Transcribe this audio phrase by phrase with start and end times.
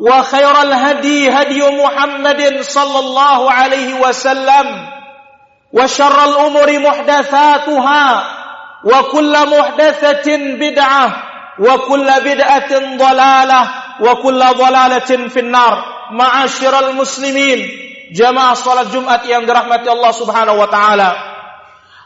[0.00, 4.66] وخير الهدي هدي محمد صلى الله عليه وسلم
[5.72, 8.06] وشر الأمور محدثاتها
[8.84, 11.06] وكل محدثة بدعة
[11.58, 13.62] وكل بدعة ضلالة
[14.00, 21.10] وكل ضلالة في النار معاشر المسلمين jamaah salat Jumat yang dirahmati Allah Subhanahu wa taala.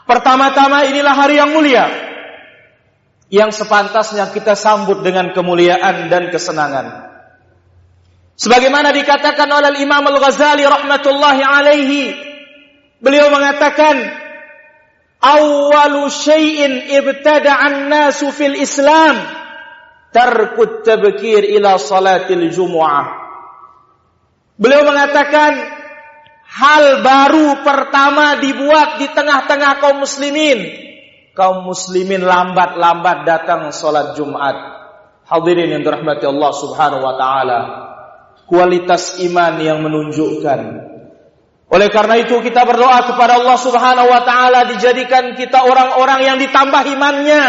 [0.07, 1.85] Pertama-tama inilah hari yang mulia
[3.29, 7.02] yang sepantasnya kita sambut dengan kemuliaan dan kesenangan.
[8.34, 12.02] Sebagaimana dikatakan oleh Imam Al-Ghazali rahmatullahi alaihi,
[12.98, 13.94] beliau mengatakan,
[15.22, 19.22] "Awwalu syai'in ibtada'an nasu fil Islam
[20.10, 23.22] tarkut tabkir ila salatil Jumu'ah."
[24.58, 25.54] Beliau mengatakan,
[26.46, 30.82] hal baru pertama dibuat di tengah-tengah kaum muslimin.
[31.34, 34.54] Kaum muslimin lambat-lambat datang salat Jumat.
[35.26, 37.83] Hadirin yang dirahmati Allah Subhanahu wa taala
[38.48, 40.60] kualitas iman yang menunjukkan.
[41.74, 46.82] Oleh karena itu kita berdoa kepada Allah Subhanahu wa taala dijadikan kita orang-orang yang ditambah
[46.86, 47.44] imannya.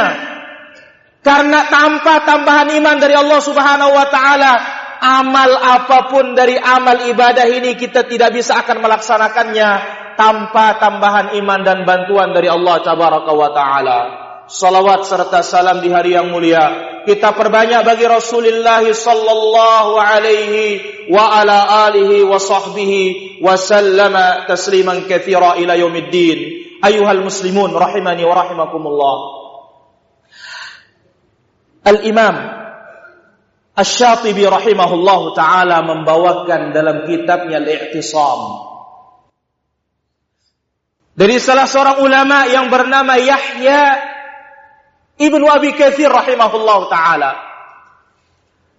[1.21, 4.53] Karena tanpa tambahan iman dari Allah Subhanahu wa taala,
[5.01, 9.69] amal apa pun dari amal ibadah ini kita tidak bisa akan melaksanakannya
[10.15, 14.24] tanpa tambahan iman dan bantuan dari Allah Tabaraka wa taala.
[14.45, 20.65] Salawat serta salam di hari yang mulia kita perbanyak bagi Rasulullah sallallahu alaihi
[21.13, 26.65] wa ala alihi wa sahbihi wa sallama tasliman katsira ila yaumiddin.
[26.81, 29.17] Ayuhal muslimun rahimani wa rahimakumullah.
[31.85, 32.35] Al-Imam
[33.77, 38.41] Asy-Syatibi rahimahullah taala membawakan dalam kitabnya Al-I'tisam
[41.15, 44.14] dari salah seorang ulama yang bernama Yahya
[45.15, 47.31] Ibnu Abi Katsir rahimahullah taala.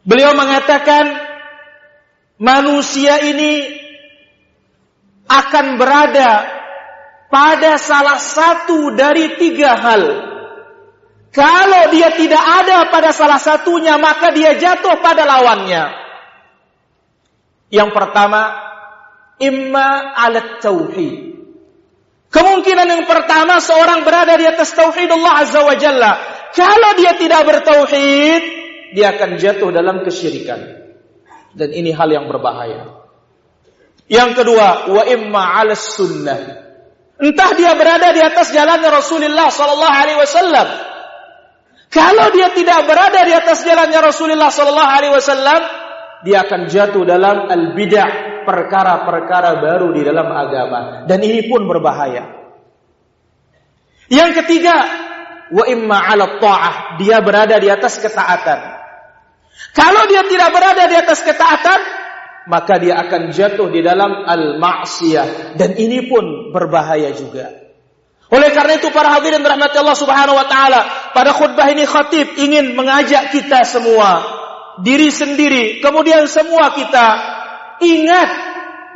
[0.07, 1.17] Beliau mengatakan
[2.37, 3.73] manusia ini
[5.27, 6.31] akan berada
[7.27, 10.03] pada salah satu dari tiga hal.
[11.35, 15.85] Kalau dia tidak ada pada salah satunya, maka dia jatuh pada lawannya.
[17.69, 18.57] Yang pertama,
[19.37, 21.26] imma alat tauhid.
[22.31, 26.13] Kemungkinan yang pertama seorang berada di atas tauhid Allah Azza wa Jalla.
[26.53, 28.43] Kalau dia tidak bertauhid,
[28.93, 30.61] dia akan jatuh dalam kesyirikan.
[31.57, 33.07] Dan ini hal yang berbahaya.
[34.07, 36.67] Yang kedua, wa imma 'ala sunnah.
[37.17, 40.69] Entah dia berada di atas jalan Rasulullah sallallahu alaihi wasallam.
[41.89, 45.61] Kalau dia tidak berada di atas jalannya Rasulullah sallallahu alaihi wasallam,
[46.29, 52.47] dia akan jatuh dalam al-bid'ah, perkara-perkara baru di dalam agama dan ini pun berbahaya.
[54.07, 54.77] Yang ketiga,
[55.51, 58.78] wa imma 'ala ta'ah, dia berada di atas ketaatan.
[59.75, 61.81] Kalau dia tidak berada di atas ketaatan,
[62.47, 67.66] maka dia akan jatuh di dalam al-ma'siyah dan ini pun berbahaya juga.
[68.27, 70.81] Oleh karena itu para hadirin rahmati Allah Subhanahu wa taala,
[71.15, 74.22] pada khutbah ini khatib ingin mengajak kita semua,
[74.83, 77.07] diri sendiri, kemudian semua kita
[77.81, 78.31] ingat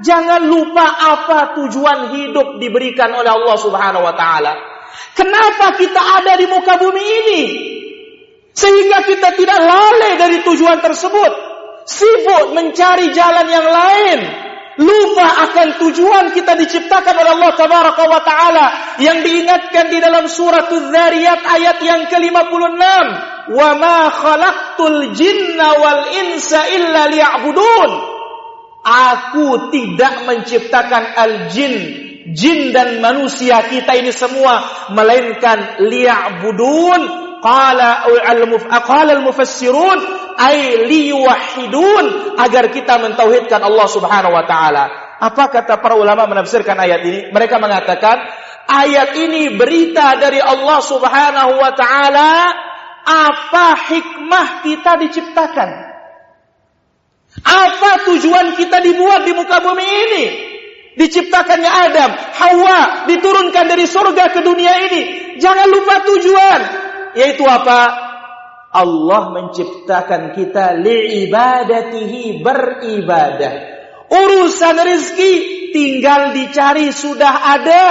[0.01, 0.87] jangan lupa
[1.17, 4.53] apa tujuan hidup diberikan oleh Allah Subhanahu wa taala.
[5.15, 7.43] Kenapa kita ada di muka bumi ini?
[8.51, 11.33] Sehingga kita tidak lalai dari tujuan tersebut.
[11.87, 14.21] Sibuk mencari jalan yang lain.
[14.81, 18.67] lupa akan tujuan kita diciptakan oleh Allah tabaraka wa taala
[18.97, 22.81] yang diingatkan di dalam surat Az-Zariyat ayat yang ke-56
[23.51, 28.20] wa ma khalaqtul jinna wal insa illa liya'budun
[28.85, 31.75] aku tidak menciptakan al-jin
[32.31, 37.01] jin dan manusia kita ini semua melainkan liya'budun
[37.41, 38.45] qala al
[38.85, 39.99] al-mufassirun
[40.37, 44.85] ay liyuwahhidun agar kita mentauhidkan Allah Subhanahu wa taala.
[45.21, 47.21] Apa kata para ulama menafsirkan ayat ini?
[47.29, 48.25] Mereka mengatakan
[48.65, 52.33] ayat ini berita dari Allah Subhanahu wa taala
[53.05, 55.90] apa hikmah kita diciptakan.
[57.41, 60.25] Apa tujuan kita dibuat di muka bumi ini?
[61.01, 62.79] Diciptakannya Adam, Hawa,
[63.09, 65.03] diturunkan dari surga ke dunia ini.
[65.41, 66.61] Jangan lupa tujuan
[67.15, 68.11] yaitu apa?
[68.71, 73.55] Allah menciptakan kita liibadatihi beribadah.
[74.11, 75.33] Urusan rezeki
[75.75, 77.89] tinggal dicari sudah ada.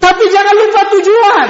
[0.00, 1.48] Tapi jangan lupa tujuan.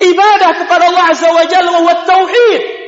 [0.00, 2.79] Ibadah kepada Allah Azza wa Jalla wa tauhid.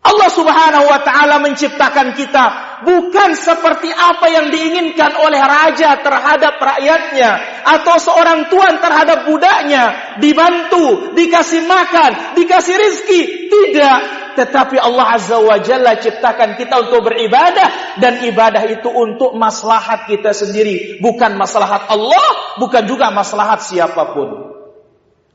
[0.00, 2.44] Allah Subhanahu wa taala menciptakan kita
[2.88, 7.30] bukan seperti apa yang diinginkan oleh raja terhadap rakyatnya
[7.68, 13.98] atau seorang tuan terhadap budaknya, dibantu, dikasih makan, dikasih rizki, tidak.
[14.40, 20.32] Tetapi Allah Azza wa Jalla ciptakan kita untuk beribadah dan ibadah itu untuk maslahat kita
[20.32, 24.48] sendiri, bukan maslahat Allah, bukan juga maslahat siapa pun.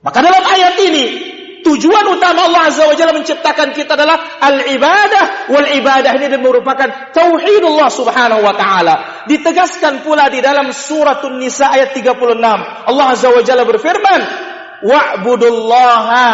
[0.01, 1.05] Maka dalam ayat ini
[1.65, 5.49] Tujuan utama Allah Azza wa Jalla menciptakan kita adalah al-ibadah.
[5.49, 9.25] Wal ibadah ini merupakan tauhidullah subhanahu wa ta'ala.
[9.25, 12.21] Ditegaskan pula di dalam suratun nisa ayat 36.
[12.85, 14.21] Allah Azza wa Jalla berfirman.
[14.85, 16.25] Wa'budullaha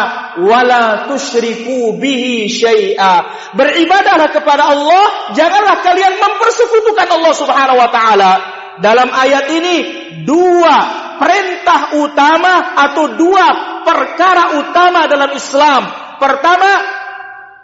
[0.44, 3.48] wa la tushriku bihi syai'a.
[3.56, 5.32] Beribadahlah kepada Allah.
[5.32, 8.32] Janganlah kalian mempersekutukan Allah subhanahu wa ta'ala.
[8.84, 9.76] Dalam ayat ini
[10.28, 13.46] dua perintah utama atau dua
[13.82, 15.82] perkara utama dalam Islam.
[16.16, 16.70] Pertama,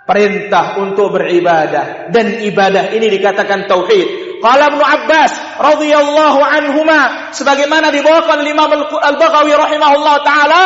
[0.09, 4.41] perintah untuk beribadah dan ibadah ini dikatakan tauhid.
[4.41, 10.63] Qala Ibnu Abbas radhiyallahu anhuma sebagaimana dibawakan Imam Al-Baghawi rahimahullah taala,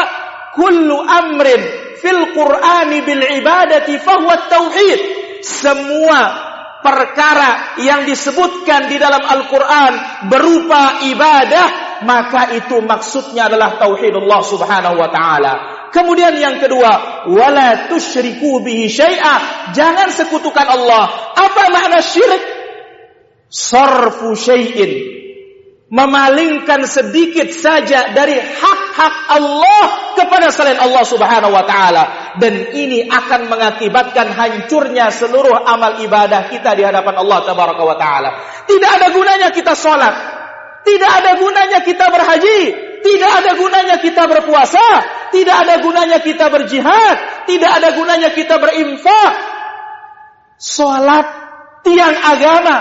[0.55, 1.61] kullu amrin
[1.99, 5.01] fil Qur'ani bil ibadati fahuwa tauhid.
[5.43, 6.21] Semua
[6.83, 9.93] perkara yang disebutkan di dalam Al-Quran
[10.29, 15.53] berupa ibadah maka itu maksudnya adalah tauhidullah subhanahu wa ta'ala.
[15.93, 19.71] Kemudian yang kedua, wala tusyriku bihi syai'a.
[19.77, 21.37] Jangan sekutukan Allah.
[21.37, 22.43] Apa makna syirik?
[23.53, 25.21] Sarfu syai'in.
[25.93, 32.05] Memalingkan sedikit saja dari hak-hak Allah kepada selain Allah subhanahu wa ta'ala.
[32.41, 38.31] Dan ini akan mengakibatkan hancurnya seluruh amal ibadah kita di hadapan Allah tabaraka wa ta'ala.
[38.65, 40.32] Tidak ada gunanya kita sholat
[40.83, 42.61] tidak ada gunanya kita berhaji,
[43.03, 44.87] tidak ada gunanya kita berpuasa,
[45.31, 49.33] tidak ada gunanya kita berjihad, tidak ada gunanya kita berinfak.
[50.59, 51.27] Salat
[51.83, 52.77] tiang agama,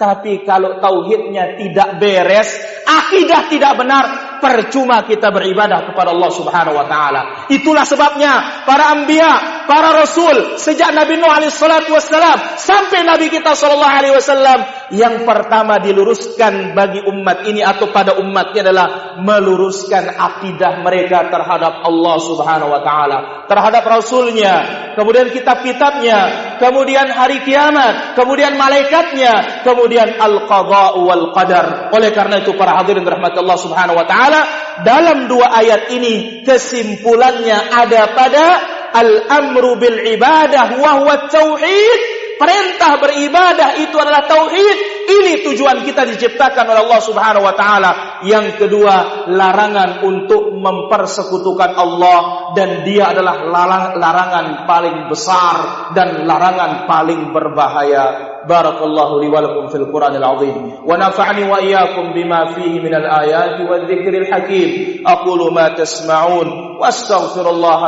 [0.00, 2.48] tapi kalau tauhidnya tidak beres,
[2.88, 7.20] akidah tidak benar, percuma kita beribadah kepada Allah Subhanahu wa taala.
[7.52, 13.54] Itulah sebabnya para anbiya, para rasul sejak Nabi Nuh alaihi salatu wasallam sampai Nabi kita
[13.54, 14.58] sallallahu alaihi wasallam
[14.90, 18.88] yang pertama diluruskan bagi umat ini atau pada umatnya adalah
[19.22, 24.54] meluruskan akidah mereka terhadap Allah Subhanahu wa taala, terhadap rasulnya,
[24.98, 26.18] kemudian kitab-kitabnya,
[26.62, 31.90] kemudian hari kiamat, kemudian malaikatnya, kemudian al-qada wal qadar.
[31.90, 34.40] Oleh karena itu para hadirin rahmat Allah Subhanahu wa taala taala
[34.84, 38.46] dalam dua ayat ini kesimpulannya ada pada
[38.92, 45.04] al-amru bil ibadah wa huwa tauhid Perintah beribadah itu adalah tauhid.
[45.12, 47.90] Ini tujuan kita diciptakan oleh Allah Subhanahu wa taala.
[48.24, 53.44] Yang kedua, larangan untuk mempersekutukan Allah dan dia adalah
[53.92, 55.56] larangan paling besar
[55.92, 58.40] dan larangan paling berbahaya.
[58.48, 63.68] Barakallahu li wa lakum fil Qur'anil azim wa nafa'ni wa iyyakum bima fihi minal ayati
[63.68, 64.68] wadh-dhikril hakim.
[65.04, 66.69] Aqulu ma tasma'un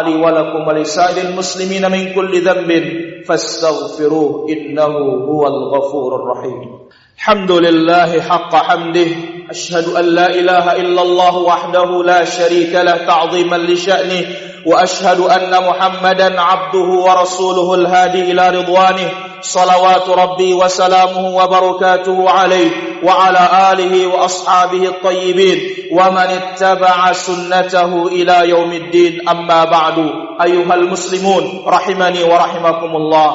[0.04, 4.94] li wa lakum wa lisa'ilil muslimina min kulli dhanbin فاستغفروه إنه
[5.30, 6.78] هو الغفور الرحيم.
[7.16, 9.06] الحمد لله حق حمده.
[9.50, 14.26] أشهد أن لا إله إلا الله وحده لا شريك له تعظيما لشأنه.
[14.66, 19.10] وأشهد أن محمدا عبده ورسوله الهادي إلى رضوانه.
[19.40, 22.91] صلوات ربي وسلامه وبركاته عليه.
[23.03, 25.59] وعلى آله وأصحابه الطيبين
[25.91, 29.97] ومن اتبع سنته إلى يوم الدين أما بعد
[30.41, 33.31] أيها المسلمون رحمني ورحمكم الله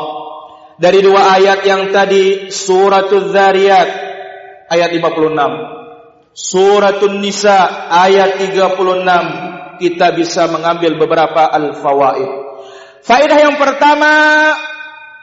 [0.83, 3.89] dari dua ayat yang tadi suratul Dzariyat
[4.67, 12.31] ayat 56 suratul Nisa ayat 36 kita bisa mengambil beberapa al-fawaid
[13.05, 14.15] faedah yang pertama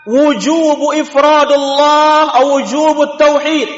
[0.07, 3.69] wujubu ifradullah atau wujubut tauhid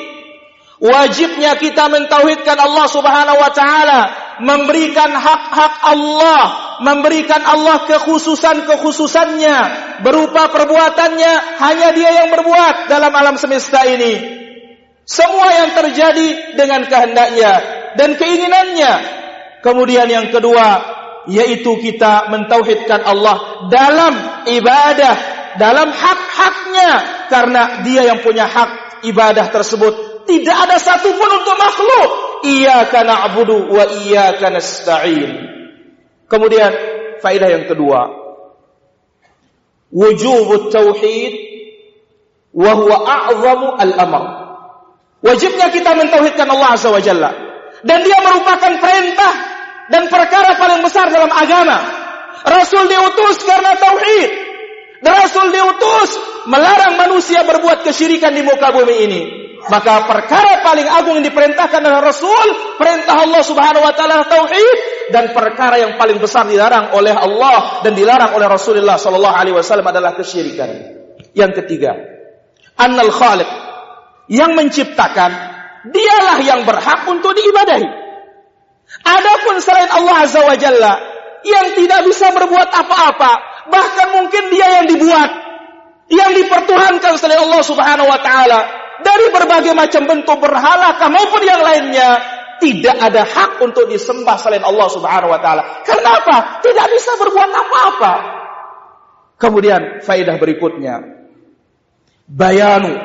[0.83, 4.01] wajibnya kita mentauhidkan Allah Subhanahu wa taala
[4.41, 6.43] memberikan hak-hak Allah,
[6.85, 9.59] memberikan Allah kekhususan-kekhususannya
[10.05, 14.37] berupa perbuatannya hanya Dia yang berbuat dalam alam semesta ini.
[15.07, 17.53] Semua yang terjadi dengan kehendaknya
[17.95, 18.93] dan keinginannya.
[19.63, 24.15] Kemudian yang kedua yaitu kita mentauhidkan Allah dalam
[24.47, 25.15] ibadah,
[25.59, 26.91] dalam hak-haknya
[27.27, 30.06] karena Dia yang punya hak ibadah tersebut.
[30.27, 32.11] Tidak ada satupun untuk makhluk
[32.43, 35.31] iyyaka na'budu wa iyyaka nasta'in.
[36.27, 36.73] Kemudian
[37.23, 38.11] faedah yang kedua,
[39.95, 41.33] wujubut tauhid
[42.51, 44.25] wa huwa a'zamu al-amr.
[45.23, 47.31] Wajibnya kita mentauhidkan Allah Azza wa Jalla
[47.83, 49.35] dan dia merupakan perintah
[49.91, 51.79] dan perkara paling besar dalam agama.
[52.47, 54.31] Rasul diutus karena tauhid.
[55.03, 56.11] Rasul diutus
[56.51, 59.46] melarang manusia berbuat kesyirikan di muka bumi ini.
[59.67, 62.47] Maka perkara paling agung yang diperintahkan oleh Rasul,
[62.79, 64.79] perintah Allah Subhanahu wa taala tauhid
[65.11, 69.91] dan perkara yang paling besar dilarang oleh Allah dan dilarang oleh Rasulullah sallallahu alaihi wasallam
[69.91, 70.71] adalah kesyirikan.
[71.35, 71.99] Yang ketiga,
[72.79, 73.51] annal khaliq
[74.31, 75.35] yang menciptakan
[75.91, 77.87] dialah yang berhak untuk diibadahi.
[79.03, 80.95] Adapun selain Allah Azza wa Jalla
[81.43, 83.33] yang tidak bisa berbuat apa-apa,
[83.71, 85.31] bahkan mungkin dia yang dibuat,
[86.11, 92.09] yang dipertuhankan selain Allah Subhanahu wa taala, dari berbagai macam bentuk berhala maupun yang lainnya
[92.57, 95.85] tidak ada hak untuk disembah selain Allah Subhanahu wa taala.
[95.85, 96.65] Kenapa?
[96.65, 98.13] Tidak bisa berbuat apa-apa.
[99.37, 101.05] Kemudian faedah berikutnya
[102.25, 102.97] bayanu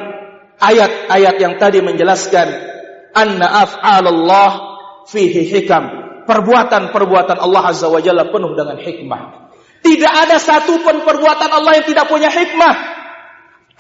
[0.58, 2.48] ayat-ayat yang tadi menjelaskan
[3.12, 4.52] anna af'alallah
[5.12, 6.00] fihi hikam.
[6.22, 9.52] Perbuatan-perbuatan Allah Azza wa Jalla penuh dengan hikmah.
[9.82, 13.01] Tidak ada satu pun perbuatan Allah yang tidak punya hikmah.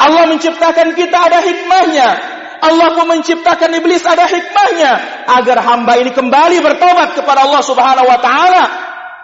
[0.01, 2.09] Allah menciptakan kita ada hikmahnya.
[2.61, 4.91] Allah pun menciptakan iblis ada hikmahnya
[5.25, 8.63] agar hamba ini kembali bertobat kepada Allah Subhanahu wa taala.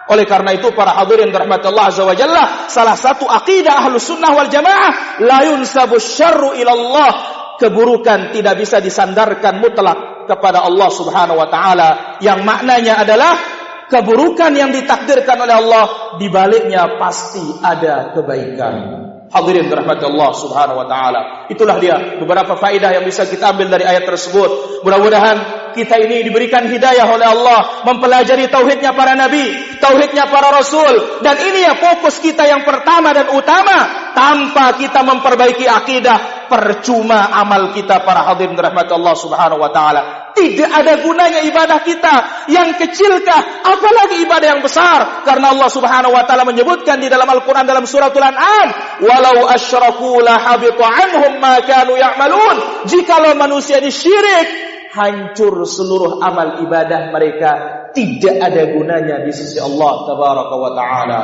[0.08, 4.32] Oleh karena itu para hadirin rahmat Allah azza wa jalla, salah satu akidah Ahlus Sunnah
[4.34, 7.12] wal Jamaah la yunsabu syarru ila Allah.
[7.58, 13.34] Keburukan tidak bisa disandarkan mutlak kepada Allah Subhanahu wa taala yang maknanya adalah
[13.90, 15.84] keburukan yang ditakdirkan oleh Allah
[16.22, 19.07] di baliknya pasti ada kebaikan.
[19.28, 21.20] Hadirin dirahmati Allah Subhanahu wa taala.
[21.52, 24.80] Itulah dia beberapa faedah yang bisa kita ambil dari ayat tersebut.
[24.80, 25.36] Mudah-mudahan
[25.76, 31.60] kita ini diberikan hidayah oleh Allah mempelajari tauhidnya para nabi, tauhidnya para rasul dan ini
[31.60, 38.24] ya fokus kita yang pertama dan utama tanpa kita memperbaiki akidah percuma amal kita para
[38.32, 40.27] hadirin dirahmati Allah Subhanahu wa taala.
[40.38, 45.26] Tidak ada gunanya ibadah kita yang kecilkah, apalagi ibadah yang besar.
[45.26, 50.38] Karena Allah Subhanahu wa taala menyebutkan di dalam Al-Qur'an dalam suratul An'am, "Walau asyraku la
[50.38, 54.46] habitu anhum ma kanu ya'malun." Jikalau manusia disyirik,
[54.94, 57.50] hancur seluruh amal ibadah mereka
[57.92, 61.22] tidak ada gunanya di sisi Allah tabaraka wa taala.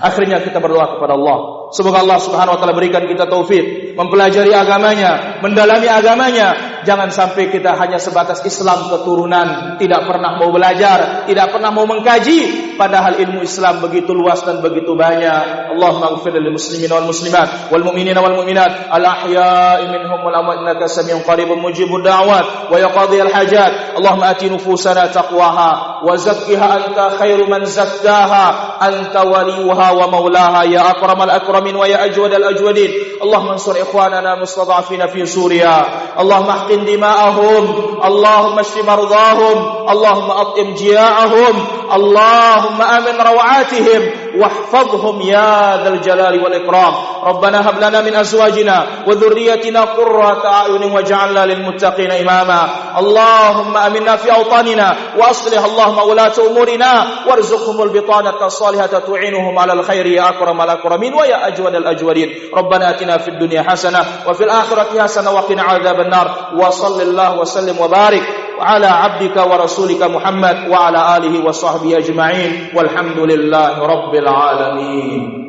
[0.00, 1.68] Akhirnya kita berdoa kepada Allah.
[1.74, 7.74] Semoga Allah Subhanahu wa taala berikan kita taufik mempelajari agamanya, mendalami agamanya, jangan sampai kita
[7.74, 13.82] hanya sebatas Islam keturunan, tidak pernah mau belajar, tidak pernah mau mengkaji, padahal ilmu Islam
[13.82, 15.74] begitu luas dan begitu banyak.
[15.74, 20.62] Allahumma ighfir lil muslimin wal muslimat wal mu'minina wal mu'minat al ahya'i minhum wal amwat
[20.62, 23.98] innaka samiun qaribun mujibud da'wat wa yaqdi al hajat.
[23.98, 30.92] Allahumma ati nufusana taqwaha wa zakkiha anta khairu man zakkaha anta waliyuha wa maulaha ya
[30.92, 33.18] akramal akramin wa ya ajwadal ajwadin.
[33.24, 36.14] Allahumma ansur ikhwanana mustada'afina fi Suriya.
[36.20, 37.64] Allahumma وأحقن دماءهم
[38.04, 44.02] اللهم اشف مرضاهم اللهم أطعم جياعهم اللهم آمن روعاتهم
[44.34, 46.94] واحفظهم يا ذا الجلال والإكرام.
[47.24, 52.68] ربنا هب لنا من أزواجنا وذريتنا قرة أعين واجعلنا للمتقين إماما.
[52.98, 60.28] اللهم أمنا في أوطاننا وأصلح اللهم ولاة أمورنا وارزقهم البطانة الصالحة تعينهم على الخير يا
[60.28, 62.34] أكرم الأكرمين ويا أجود الأجودين.
[62.54, 66.50] ربنا أتنا في الدنيا حسنة وفي الآخرة حسنة وقنا عذاب النار.
[66.66, 68.22] وصل الله وسلم وبارك
[68.60, 75.43] على عبدك ورسولك محمد وعلى آله وصحبه أجمعين والحمد لله رب العالمين.